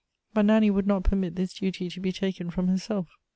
[0.33, 3.07] But Nanny would not permit this duty to be taken from her self.